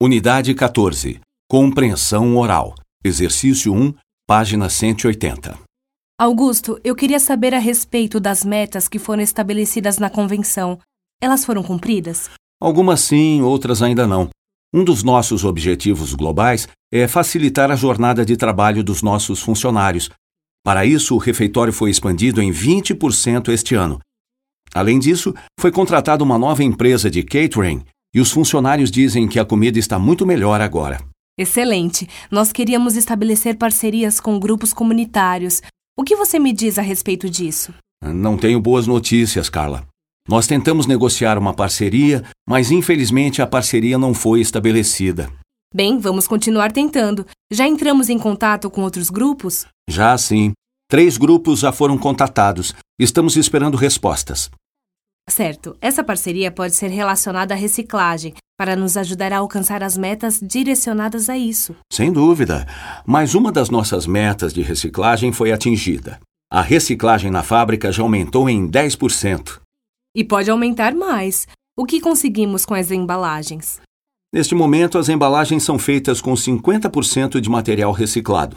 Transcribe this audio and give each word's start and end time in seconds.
Unidade 0.00 0.54
14. 0.54 1.18
Compreensão 1.50 2.36
oral. 2.36 2.72
Exercício 3.02 3.74
1, 3.74 3.92
página 4.28 4.70
180. 4.70 5.58
Augusto, 6.16 6.78
eu 6.84 6.94
queria 6.94 7.18
saber 7.18 7.52
a 7.52 7.58
respeito 7.58 8.20
das 8.20 8.44
metas 8.44 8.86
que 8.86 8.96
foram 8.96 9.24
estabelecidas 9.24 9.98
na 9.98 10.08
convenção. 10.08 10.78
Elas 11.20 11.44
foram 11.44 11.64
cumpridas? 11.64 12.30
Algumas 12.62 13.00
sim, 13.00 13.42
outras 13.42 13.82
ainda 13.82 14.06
não. 14.06 14.28
Um 14.72 14.84
dos 14.84 15.02
nossos 15.02 15.44
objetivos 15.44 16.14
globais 16.14 16.68
é 16.94 17.08
facilitar 17.08 17.68
a 17.72 17.74
jornada 17.74 18.24
de 18.24 18.36
trabalho 18.36 18.84
dos 18.84 19.02
nossos 19.02 19.42
funcionários. 19.42 20.08
Para 20.64 20.86
isso, 20.86 21.16
o 21.16 21.18
refeitório 21.18 21.72
foi 21.72 21.90
expandido 21.90 22.40
em 22.40 22.52
20% 22.52 23.48
este 23.48 23.74
ano. 23.74 23.98
Além 24.72 25.00
disso, 25.00 25.34
foi 25.58 25.72
contratada 25.72 26.22
uma 26.22 26.38
nova 26.38 26.62
empresa 26.62 27.10
de 27.10 27.24
catering 27.24 27.82
e 28.14 28.20
os 28.20 28.30
funcionários 28.30 28.90
dizem 28.90 29.28
que 29.28 29.38
a 29.38 29.44
comida 29.44 29.78
está 29.78 29.98
muito 29.98 30.26
melhor 30.26 30.60
agora. 30.60 31.00
Excelente! 31.38 32.08
Nós 32.30 32.50
queríamos 32.50 32.96
estabelecer 32.96 33.56
parcerias 33.56 34.18
com 34.18 34.40
grupos 34.40 34.72
comunitários. 34.72 35.62
O 35.96 36.02
que 36.02 36.16
você 36.16 36.38
me 36.38 36.52
diz 36.52 36.78
a 36.78 36.82
respeito 36.82 37.30
disso? 37.30 37.72
Não 38.02 38.36
tenho 38.36 38.60
boas 38.60 38.86
notícias, 38.86 39.48
Carla. 39.48 39.86
Nós 40.28 40.46
tentamos 40.46 40.86
negociar 40.86 41.38
uma 41.38 41.54
parceria, 41.54 42.22
mas 42.46 42.70
infelizmente 42.70 43.40
a 43.40 43.46
parceria 43.46 43.96
não 43.96 44.12
foi 44.12 44.40
estabelecida. 44.40 45.30
Bem, 45.74 45.98
vamos 45.98 46.26
continuar 46.26 46.72
tentando. 46.72 47.26
Já 47.52 47.66
entramos 47.66 48.08
em 48.08 48.18
contato 48.18 48.70
com 48.70 48.82
outros 48.82 49.10
grupos? 49.10 49.66
Já 49.88 50.16
sim. 50.18 50.52
Três 50.90 51.16
grupos 51.18 51.60
já 51.60 51.72
foram 51.72 51.98
contatados. 51.98 52.74
Estamos 52.98 53.36
esperando 53.36 53.76
respostas. 53.76 54.50
Certo. 55.28 55.76
Essa 55.80 56.02
parceria 56.02 56.50
pode 56.50 56.74
ser 56.74 56.88
relacionada 56.88 57.54
à 57.54 57.56
reciclagem, 57.56 58.34
para 58.58 58.74
nos 58.74 58.96
ajudar 58.96 59.32
a 59.32 59.38
alcançar 59.38 59.84
as 59.84 59.96
metas 59.96 60.40
direcionadas 60.42 61.28
a 61.28 61.38
isso. 61.38 61.76
Sem 61.92 62.12
dúvida. 62.12 62.66
Mas 63.06 63.34
uma 63.34 63.52
das 63.52 63.70
nossas 63.70 64.06
metas 64.06 64.52
de 64.52 64.62
reciclagem 64.62 65.32
foi 65.32 65.52
atingida. 65.52 66.18
A 66.50 66.60
reciclagem 66.60 67.30
na 67.30 67.42
fábrica 67.42 67.92
já 67.92 68.02
aumentou 68.02 68.48
em 68.48 68.68
10%. 68.68 69.60
E 70.16 70.24
pode 70.24 70.50
aumentar 70.50 70.94
mais. 70.94 71.46
O 71.78 71.84
que 71.84 72.00
conseguimos 72.00 72.64
com 72.64 72.74
as 72.74 72.90
embalagens? 72.90 73.80
Neste 74.34 74.54
momento, 74.54 74.98
as 74.98 75.08
embalagens 75.08 75.62
são 75.62 75.78
feitas 75.78 76.20
com 76.20 76.32
50% 76.34 77.40
de 77.40 77.48
material 77.48 77.92
reciclado. 77.92 78.56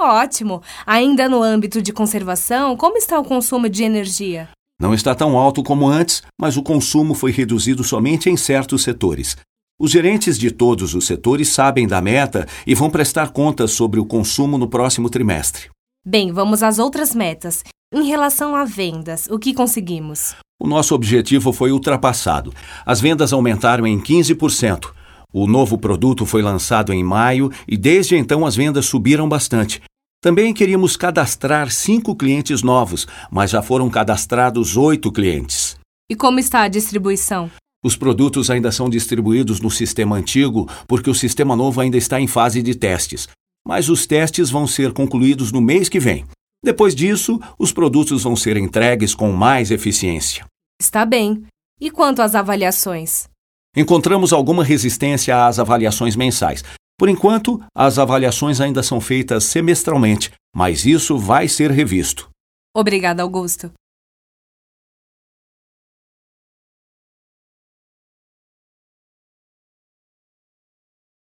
Ótimo! 0.00 0.62
Ainda 0.86 1.28
no 1.28 1.42
âmbito 1.42 1.80
de 1.80 1.92
conservação, 1.92 2.76
como 2.76 2.96
está 2.96 3.18
o 3.20 3.24
consumo 3.24 3.68
de 3.68 3.84
energia? 3.84 4.48
Não 4.80 4.94
está 4.94 5.14
tão 5.14 5.36
alto 5.36 5.62
como 5.62 5.86
antes, 5.86 6.22
mas 6.40 6.56
o 6.56 6.62
consumo 6.62 7.12
foi 7.12 7.30
reduzido 7.30 7.84
somente 7.84 8.30
em 8.30 8.36
certos 8.38 8.82
setores. 8.82 9.36
Os 9.78 9.90
gerentes 9.90 10.38
de 10.38 10.50
todos 10.50 10.94
os 10.94 11.06
setores 11.06 11.50
sabem 11.50 11.86
da 11.86 12.00
meta 12.00 12.48
e 12.66 12.74
vão 12.74 12.88
prestar 12.88 13.30
contas 13.30 13.72
sobre 13.72 14.00
o 14.00 14.06
consumo 14.06 14.56
no 14.56 14.66
próximo 14.66 15.10
trimestre. 15.10 15.68
Bem, 16.06 16.32
vamos 16.32 16.62
às 16.62 16.78
outras 16.78 17.14
metas. 17.14 17.62
Em 17.92 18.04
relação 18.04 18.56
a 18.56 18.64
vendas, 18.64 19.26
o 19.30 19.38
que 19.38 19.52
conseguimos? 19.52 20.34
O 20.58 20.66
nosso 20.66 20.94
objetivo 20.94 21.52
foi 21.52 21.72
ultrapassado. 21.72 22.52
As 22.86 23.02
vendas 23.02 23.34
aumentaram 23.34 23.86
em 23.86 24.00
15%. 24.00 24.92
O 25.32 25.46
novo 25.46 25.76
produto 25.76 26.24
foi 26.24 26.40
lançado 26.40 26.92
em 26.92 27.04
maio 27.04 27.50
e 27.68 27.76
desde 27.76 28.16
então 28.16 28.46
as 28.46 28.56
vendas 28.56 28.86
subiram 28.86 29.28
bastante. 29.28 29.80
Também 30.22 30.52
queríamos 30.52 30.98
cadastrar 30.98 31.70
cinco 31.70 32.14
clientes 32.14 32.62
novos, 32.62 33.06
mas 33.30 33.50
já 33.50 33.62
foram 33.62 33.88
cadastrados 33.88 34.76
oito 34.76 35.10
clientes. 35.10 35.78
E 36.10 36.14
como 36.14 36.38
está 36.38 36.62
a 36.62 36.68
distribuição? 36.68 37.50
Os 37.82 37.96
produtos 37.96 38.50
ainda 38.50 38.70
são 38.70 38.90
distribuídos 38.90 39.60
no 39.60 39.70
sistema 39.70 40.16
antigo 40.16 40.68
porque 40.86 41.08
o 41.08 41.14
sistema 41.14 41.56
novo 41.56 41.80
ainda 41.80 41.96
está 41.96 42.20
em 42.20 42.26
fase 42.26 42.62
de 42.62 42.74
testes. 42.74 43.28
Mas 43.66 43.88
os 43.88 44.06
testes 44.06 44.50
vão 44.50 44.66
ser 44.66 44.92
concluídos 44.92 45.50
no 45.52 45.60
mês 45.62 45.88
que 45.88 45.98
vem. 45.98 46.26
Depois 46.62 46.94
disso, 46.94 47.40
os 47.58 47.72
produtos 47.72 48.24
vão 48.24 48.36
ser 48.36 48.58
entregues 48.58 49.14
com 49.14 49.32
mais 49.32 49.70
eficiência. 49.70 50.44
Está 50.78 51.06
bem. 51.06 51.44
E 51.80 51.90
quanto 51.90 52.20
às 52.20 52.34
avaliações? 52.34 53.26
Encontramos 53.74 54.34
alguma 54.34 54.62
resistência 54.62 55.46
às 55.46 55.58
avaliações 55.58 56.16
mensais, 56.16 56.62
por 57.00 57.08
enquanto, 57.08 57.58
as 57.74 57.98
avaliações 57.98 58.60
ainda 58.60 58.82
são 58.82 59.00
feitas 59.00 59.44
semestralmente, 59.44 60.30
mas 60.54 60.84
isso 60.84 61.16
vai 61.16 61.48
ser 61.48 61.70
revisto. 61.70 62.28
Obrigada, 62.76 63.22
Augusto. 63.22 63.72